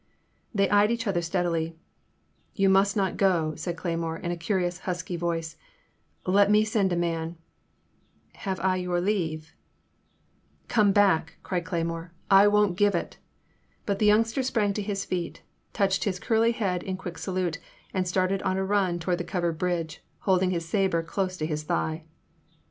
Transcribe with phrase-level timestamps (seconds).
[0.55, 1.75] "They eyed each other steadily.
[2.55, 5.57] You must not go, '* said Cle3nnore in a curious, husky voice,
[6.25, 7.37] let me send a man
[8.11, 9.53] "*' Have I your leave?"
[10.67, 13.17] ''Comeback," cried Cle3nnore, I won't give it!"—
[13.87, 17.59] ^but the youngster sprang to his feet, touched his curly head in quick salute,
[17.93, 21.61] and started on a run toward the covered bridge, holding his sabre close to his
[21.61, 22.05] thigh.